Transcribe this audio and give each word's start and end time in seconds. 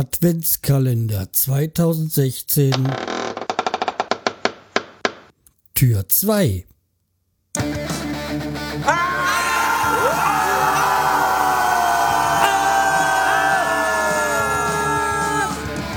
Adventskalender 0.00 1.30
2016 1.30 2.72
Tür 5.74 6.08
2 6.08 6.64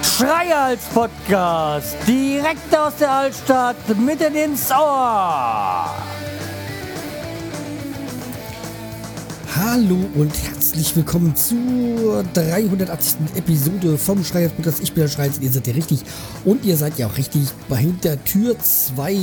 Schreihals 0.04 0.84
Podcast, 0.94 1.96
direkt 2.06 2.78
aus 2.78 2.98
der 2.98 3.10
Altstadt, 3.10 3.78
mitten 3.98 4.36
ins 4.36 4.70
Ohr. 4.70 6.13
Hallo 9.56 9.98
und 10.16 10.32
herzlich 10.44 10.96
willkommen 10.96 11.36
zur 11.36 12.24
380. 12.34 13.36
Episode 13.36 14.00
vom 14.00 14.24
Podcast. 14.24 14.82
Ich 14.82 14.94
bin 14.94 15.04
der 15.04 15.10
Schreihals, 15.10 15.40
ihr 15.42 15.52
seid 15.52 15.68
ja 15.68 15.74
richtig 15.76 16.00
und 16.44 16.66
ihr 16.66 16.76
seid 16.76 16.98
ja 16.98 17.06
auch 17.06 17.18
richtig 17.18 17.44
bei 17.70 17.86
der 18.04 18.24
Tür 18.24 18.58
2 18.58 19.16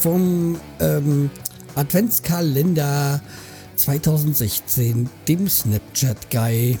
vom 0.00 0.56
ähm, 0.80 1.28
Adventskalender 1.74 3.20
2016, 3.76 5.10
dem 5.28 5.46
Snapchat 5.46 6.30
Guy. 6.30 6.78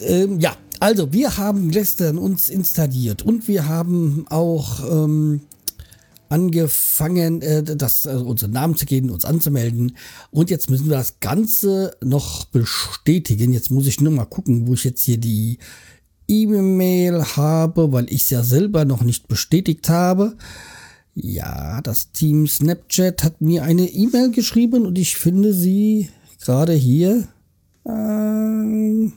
Ähm, 0.00 0.40
ja, 0.40 0.56
also 0.78 1.12
wir 1.12 1.36
haben 1.36 1.70
gestern 1.70 2.16
uns 2.16 2.48
installiert 2.48 3.20
und 3.20 3.46
wir 3.46 3.68
haben 3.68 4.24
auch 4.30 4.80
ähm, 4.90 5.42
angefangen, 6.30 7.42
äh, 7.42 7.62
das, 7.62 8.06
also 8.06 8.24
unseren 8.24 8.52
Namen 8.52 8.76
zu 8.76 8.86
geben, 8.86 9.10
uns 9.10 9.24
anzumelden. 9.24 9.96
Und 10.30 10.48
jetzt 10.48 10.70
müssen 10.70 10.88
wir 10.88 10.96
das 10.96 11.20
Ganze 11.20 11.96
noch 12.02 12.46
bestätigen. 12.46 13.52
Jetzt 13.52 13.70
muss 13.70 13.86
ich 13.86 14.00
nur 14.00 14.12
mal 14.12 14.24
gucken, 14.24 14.66
wo 14.66 14.74
ich 14.74 14.84
jetzt 14.84 15.02
hier 15.02 15.18
die 15.18 15.58
E-Mail 16.28 17.24
habe, 17.36 17.92
weil 17.92 18.06
ich 18.12 18.22
es 18.22 18.30
ja 18.30 18.44
selber 18.44 18.84
noch 18.84 19.02
nicht 19.02 19.26
bestätigt 19.26 19.88
habe. 19.88 20.36
Ja, 21.14 21.82
das 21.82 22.12
Team 22.12 22.46
Snapchat 22.46 23.24
hat 23.24 23.40
mir 23.40 23.64
eine 23.64 23.86
E-Mail 23.86 24.30
geschrieben 24.30 24.86
und 24.86 24.96
ich 24.96 25.16
finde 25.16 25.52
sie 25.52 26.08
gerade 26.40 26.72
hier. 26.72 27.26
Ähm, 27.84 29.12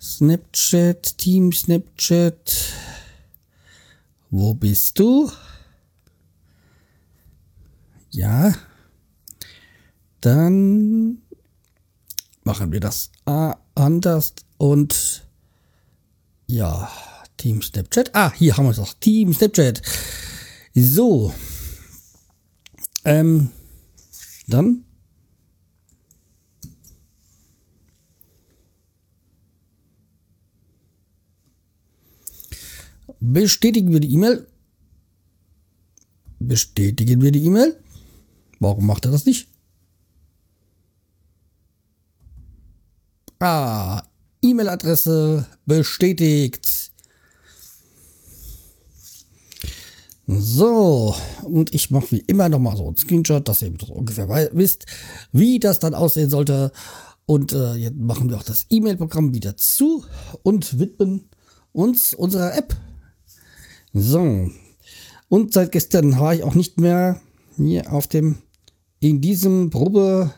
Snapchat, 0.00 1.18
Team 1.18 1.52
Snapchat. 1.52 2.72
Wo 4.30 4.54
bist 4.54 5.00
du? 5.00 5.28
Ja. 8.16 8.54
Dann 10.22 11.18
machen 12.44 12.72
wir 12.72 12.80
das 12.80 13.10
anders 13.26 14.34
und 14.56 15.28
ja, 16.46 16.90
Team 17.36 17.60
Snapchat. 17.60 18.14
Ah, 18.14 18.32
hier 18.32 18.56
haben 18.56 18.64
wir 18.64 18.70
es 18.70 18.78
auch. 18.78 18.94
Team 18.94 19.34
Snapchat. 19.34 19.82
So. 20.72 21.34
Ähm, 23.04 23.50
dann 24.46 24.84
bestätigen 33.20 33.92
wir 33.92 34.00
die 34.00 34.14
E-Mail. 34.14 34.46
Bestätigen 36.38 37.20
wir 37.20 37.30
die 37.30 37.44
E-Mail. 37.44 37.78
Warum 38.58 38.86
macht 38.86 39.04
er 39.04 39.10
das 39.10 39.26
nicht? 39.26 39.48
Ah, 43.38 44.02
E-Mail-Adresse 44.42 45.46
bestätigt. 45.66 46.92
So, 50.26 51.14
und 51.44 51.72
ich 51.72 51.90
mache 51.90 52.12
wie 52.12 52.24
immer 52.26 52.48
nochmal 52.48 52.76
so 52.76 52.86
einen 52.86 52.96
Screenshot, 52.96 53.46
dass 53.46 53.62
ihr 53.62 53.72
ungefähr 53.88 54.28
wisst, 54.52 54.86
wie 55.32 55.60
das 55.60 55.78
dann 55.78 55.94
aussehen 55.94 56.30
sollte. 56.30 56.72
Und 57.26 57.52
äh, 57.52 57.74
jetzt 57.74 57.96
machen 57.96 58.30
wir 58.30 58.36
auch 58.36 58.42
das 58.42 58.66
E-Mail-Programm 58.70 59.34
wieder 59.34 59.56
zu 59.56 60.04
und 60.42 60.78
widmen 60.78 61.28
uns 61.72 62.14
unserer 62.14 62.56
App. 62.56 62.74
So, 63.92 64.50
und 65.28 65.52
seit 65.52 65.72
gestern 65.72 66.18
war 66.18 66.34
ich 66.34 66.42
auch 66.42 66.54
nicht 66.54 66.80
mehr 66.80 67.20
hier 67.56 67.92
auf 67.92 68.06
dem, 68.06 68.38
in 69.00 69.20
diesem 69.20 69.70
Probe 69.70 70.32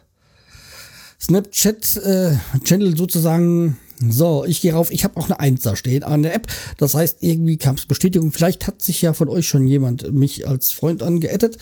Snapchat 1.21 1.97
äh, 1.97 2.37
Channel 2.65 2.97
sozusagen. 2.97 3.79
So, 4.01 4.45
ich 4.45 4.61
gehe 4.61 4.73
rauf. 4.73 4.93
Ich 4.93 5.03
habe 5.03 5.17
auch 5.17 5.27
eine 5.27 5.41
1 5.41 5.63
da 5.63 5.75
stehen 5.75 6.05
an 6.05 6.23
der 6.23 6.35
App. 6.35 6.47
Das 6.77 6.95
heißt, 6.95 7.19
irgendwie 7.21 7.57
kam 7.57 7.75
es 7.75 7.87
Bestätigung. 7.87 8.31
Vielleicht 8.31 8.67
hat 8.69 8.81
sich 8.81 9.03
ja 9.03 9.13
von 9.13 9.29
euch 9.29 9.49
schon 9.49 9.67
jemand 9.67 10.13
mich 10.13 10.47
als 10.47 10.71
Freund 10.71 11.03
angeaddet. 11.03 11.59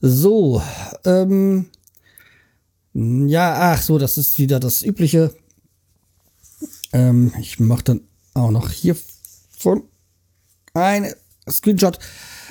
So, 0.00 0.62
ähm, 1.04 1.66
ja, 2.94 3.72
ach 3.72 3.82
so, 3.82 3.98
das 3.98 4.16
ist 4.16 4.38
wieder 4.38 4.58
das 4.58 4.82
Übliche. 4.82 5.34
Ähm, 6.92 7.32
ich 7.40 7.60
mache 7.60 7.84
dann 7.84 8.00
auch 8.32 8.50
noch 8.50 8.70
hier 8.70 8.96
von 9.58 9.82
ein 10.72 11.12
Screenshot. 11.48 11.98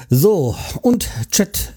So, 0.10 0.56
und 0.82 1.10
Chat. 1.32 1.74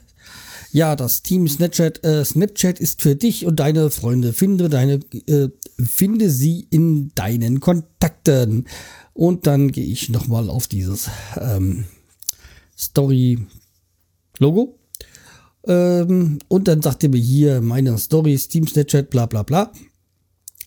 Ja, 0.73 0.97
das 0.97 1.23
Team 1.23 1.47
Snapchat, 1.49 2.03
äh, 2.03 2.25
Snapchat 2.25 2.81
ist 2.81 3.03
für 3.03 3.15
dich 3.15 3.45
und 3.45 3.57
deine 3.57 3.91
Freunde. 3.91 4.33
Finde 4.33 4.71
deine, 4.71 5.01
äh, 5.27 5.51
finde 5.79 6.31
sie 6.31 6.67
in 6.71 7.13
deinen 7.15 7.61
Kontakten. 7.61 8.67
Und 9.13 9.47
dann 9.47 9.71
gehe 9.71 9.85
ich 9.85 10.09
nochmal 10.09 10.49
auf 10.49 10.69
dieses 10.69 11.11
ähm, 11.37 11.85
Story-Logo. 12.79 14.79
Ähm, 15.67 16.39
und 16.49 16.69
dann 16.69 16.81
sagt 16.81 17.05
er 17.05 17.11
mir 17.11 17.21
hier 17.21 17.61
meine 17.61 17.99
Stories, 17.99 18.49
Team 18.49 18.67
Snapchat, 18.67 19.11
bla 19.11 19.27
bla 19.27 19.43
bla. 19.43 19.71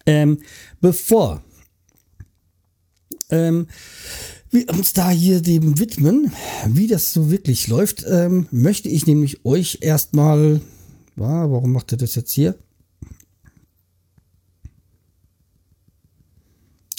Ähm, 0.05 0.37
bevor 0.81 1.41
ähm, 3.31 3.65
uns 4.63 4.93
da 4.93 5.09
hier 5.09 5.41
dem 5.41 5.77
widmen, 5.79 6.31
wie 6.67 6.87
das 6.87 7.11
so 7.11 7.29
wirklich 7.29 7.67
läuft, 7.67 8.05
ähm, 8.07 8.47
möchte 8.51 8.87
ich 8.87 9.05
nämlich 9.05 9.45
euch 9.45 9.79
erstmal, 9.81 10.61
warum 11.15 11.73
macht 11.73 11.91
er 11.91 11.97
das 11.97 12.15
jetzt 12.15 12.31
hier? 12.31 12.55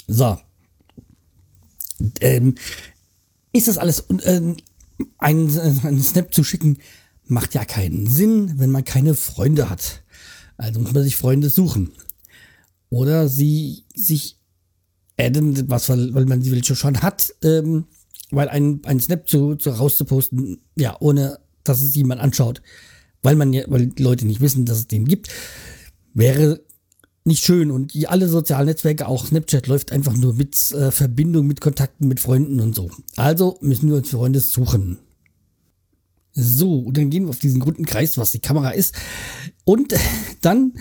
So. 0.07 0.37
Ähm, 2.21 2.55
ist 3.53 3.67
das 3.67 3.77
alles, 3.77 4.05
ähm, 4.23 4.57
einen, 5.17 5.59
einen 5.83 6.01
Snap 6.01 6.33
zu 6.33 6.43
schicken, 6.43 6.77
macht 7.25 7.55
ja 7.55 7.65
keinen 7.65 8.07
Sinn, 8.07 8.59
wenn 8.59 8.71
man 8.71 8.85
keine 8.85 9.15
Freunde 9.15 9.69
hat. 9.69 10.03
Also 10.57 10.79
muss 10.79 10.93
man 10.93 11.03
sich 11.03 11.15
Freunde 11.15 11.49
suchen. 11.49 11.91
Oder 12.89 13.27
sie 13.27 13.83
sich 13.95 14.36
adden, 15.19 15.69
was, 15.69 15.89
weil, 15.89 16.13
weil 16.13 16.25
man 16.25 16.41
sie 16.41 16.51
welche 16.51 16.75
schon 16.75 17.01
hat, 17.01 17.33
ähm, 17.43 17.85
weil 18.31 18.49
ein, 18.49 18.81
ein 18.85 18.99
Snap 18.99 19.27
zu, 19.27 19.55
zu 19.55 19.71
rauszuposten, 19.71 20.61
ja, 20.75 20.95
ohne 20.99 21.39
dass 21.63 21.81
es 21.81 21.95
jemand 21.95 22.21
anschaut, 22.21 22.61
weil 23.21 23.35
man 23.35 23.53
ja, 23.53 23.63
weil 23.67 23.87
die 23.87 24.03
Leute 24.03 24.25
nicht 24.25 24.41
wissen, 24.41 24.65
dass 24.65 24.77
es 24.77 24.87
den 24.87 25.05
gibt, 25.05 25.29
wäre 26.13 26.61
nicht 27.27 27.43
schön. 27.43 27.71
Und 27.71 27.93
die, 27.93 28.07
alle 28.07 28.27
sozialen 28.27 28.67
Netzwerke, 28.67 29.07
auch 29.07 29.27
Snapchat, 29.27 29.67
läuft 29.67 29.91
einfach 29.91 30.15
nur 30.15 30.33
mit 30.33 30.71
äh, 30.71 30.91
Verbindung, 30.91 31.45
mit 31.45 31.61
Kontakten, 31.61 32.07
mit 32.07 32.19
Freunden 32.19 32.59
und 32.59 32.73
so. 32.73 32.89
Also 33.15 33.57
müssen 33.61 33.89
wir 33.89 33.97
uns 33.97 34.09
Freunde 34.09 34.39
suchen. 34.39 34.99
So, 36.33 36.79
und 36.79 36.97
dann 36.97 37.09
gehen 37.09 37.23
wir 37.23 37.29
auf 37.29 37.39
diesen 37.39 37.61
runden 37.61 37.85
Kreis, 37.85 38.17
was 38.17 38.31
die 38.31 38.39
Kamera 38.39 38.71
ist. 38.71 38.95
Und 39.65 39.93
dann 40.41 40.73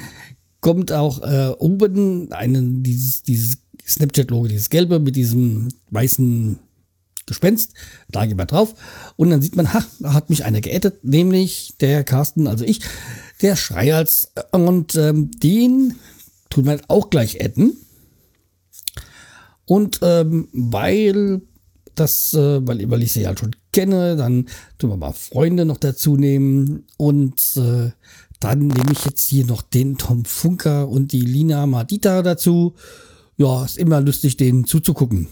kommt 0.60 0.92
auch 0.92 1.22
äh, 1.22 1.54
oben 1.58 2.32
einen, 2.32 2.82
dieses, 2.82 3.22
dieses 3.22 3.58
Snapchat-Logo, 3.86 4.48
dieses 4.48 4.70
gelbe 4.70 4.98
mit 4.98 5.16
diesem 5.16 5.68
weißen 5.90 6.58
Gespenst. 7.26 7.74
Da 8.08 8.24
geht 8.24 8.36
man 8.36 8.46
drauf. 8.46 8.74
Und 9.16 9.30
dann 9.30 9.42
sieht 9.42 9.56
man, 9.56 9.72
ha, 9.72 9.84
da 9.98 10.12
hat 10.12 10.30
mich 10.30 10.44
einer 10.44 10.60
geaddet, 10.60 11.04
nämlich 11.04 11.74
der 11.80 12.04
Carsten, 12.04 12.46
also 12.46 12.64
ich, 12.64 12.80
der 13.42 13.56
Schreihals. 13.56 14.32
Und 14.52 14.94
ähm, 14.94 15.30
den 15.32 15.96
tun 16.50 16.66
wir 16.66 16.80
auch 16.88 17.10
gleich 17.10 17.44
adden. 17.44 17.76
Und 19.64 19.98
ähm, 20.02 20.48
weil 20.52 21.42
das, 21.96 22.34
äh, 22.34 22.66
weil, 22.66 22.88
weil 22.90 23.02
ich 23.02 23.12
sie 23.12 23.22
ja 23.22 23.36
schon 23.36 23.56
kenne, 23.72 24.16
dann 24.16 24.46
tun 24.78 24.90
wir 24.90 24.96
mal 24.96 25.12
Freunde 25.12 25.64
noch 25.64 25.78
dazu 25.78 26.16
nehmen. 26.16 26.84
Und 26.96 27.56
äh, 27.56 27.90
dann 28.38 28.68
nehme 28.68 28.92
ich 28.92 29.04
jetzt 29.04 29.22
hier 29.22 29.46
noch 29.46 29.62
den 29.62 29.98
Tom 29.98 30.24
Funker 30.24 30.88
und 30.88 31.10
die 31.12 31.22
Lina 31.22 31.66
Madita 31.66 32.22
dazu 32.22 32.74
ja, 33.36 33.64
ist 33.64 33.78
immer 33.78 34.00
lustig, 34.00 34.36
denen 34.36 34.64
zuzugucken. 34.64 35.28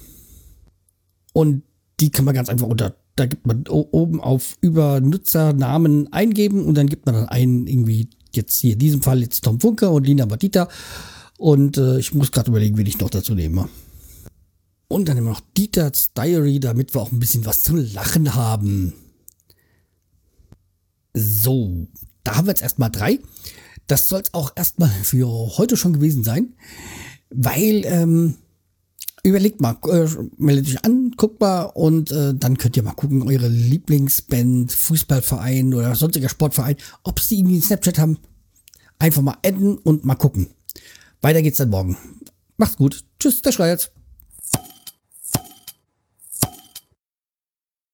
Und 1.33 1.63
die 2.01 2.11
kann 2.11 2.25
man 2.25 2.35
ganz 2.35 2.49
einfach 2.49 2.67
unter, 2.67 2.97
da 3.17 3.27
gibt 3.27 3.47
man 3.47 3.67
oben 3.69 4.21
auf 4.21 4.57
über 4.61 5.01
Nutzernamen 5.01 6.13
eingeben 6.13 6.65
und 6.65 6.75
dann 6.77 6.89
gibt 6.89 7.07
man 7.07 7.15
dann 7.15 7.29
einen 7.29 7.67
irgendwie 7.67 8.09
jetzt 8.35 8.61
hier 8.61 8.75
in 8.75 8.79
diesem 8.79 9.03
Fall 9.03 9.21
jetzt 9.21 9.45
Tom 9.45 9.61
Funker 9.61 9.91
und 9.93 10.07
Lina 10.07 10.27
Batita. 10.27 10.69
Und 11.39 11.79
äh, 11.79 11.99
ich 11.99 12.15
muss 12.15 12.33
gerade 12.33 12.51
überlegen, 12.51 12.77
wen 12.77 12.87
ich 12.87 12.99
noch 12.99 13.11
dazu 13.11 13.35
nehme. 13.35 13.69
Und 14.89 15.09
dann 15.09 15.17
immer 15.17 15.31
noch 15.31 15.43
Dieter's 15.57 16.13
Diary, 16.13 16.61
damit 16.61 16.95
wir 16.95 17.01
auch 17.01 17.13
ein 17.13 17.19
bisschen 17.19 17.47
was 17.47 17.63
zu 17.63 17.75
lachen 17.75 18.35
haben. 18.35 18.93
So, 21.15 21.87
da 22.23 22.37
haben 22.37 22.47
wir 22.47 22.53
jetzt 22.53 22.63
erstmal 22.63 22.91
drei. 22.91 23.19
Das 23.87 24.07
soll 24.07 24.21
es 24.21 24.35
auch 24.35 24.53
erstmal 24.57 24.89
für 24.89 25.29
heute 25.29 25.77
schon 25.77 25.93
gewesen 25.93 26.25
sein, 26.25 26.55
weil 27.35 27.83
ähm, 27.85 28.35
überlegt 29.23 29.61
mal, 29.61 29.77
äh, 29.89 30.07
meldet 30.37 30.69
euch 30.69 30.85
an, 30.85 31.13
guckt 31.17 31.41
mal 31.41 31.63
und 31.63 32.11
äh, 32.13 32.35
dann 32.35 32.59
könnt 32.59 32.77
ihr 32.77 32.83
mal 32.83 32.93
gucken, 32.93 33.23
eure 33.23 33.49
Lieblingsband, 33.49 34.71
Fußballverein 34.71 35.75
oder 35.75 35.95
sonstiger 35.95 36.29
Sportverein, 36.29 36.77
ob 37.03 37.21
sie 37.21 37.39
irgendwie 37.39 37.61
Snapchat 37.61 37.99
haben. 37.99 38.19
Einfach 38.99 39.23
mal 39.23 39.39
adden 39.45 39.79
und 39.79 40.05
mal 40.05 40.15
gucken. 40.15 40.49
Weiter 41.23 41.43
geht's 41.43 41.59
dann 41.59 41.71
morgen. 41.71 41.97
Macht's 42.57 42.77
gut. 42.77 43.05
Tschüss, 43.19 43.43
der 43.43 43.53
Schreier 43.53 43.73
jetzt. 43.73 43.93